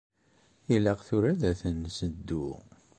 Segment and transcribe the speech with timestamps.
[0.75, 2.47] Ilaq tura ad ten-nseddu?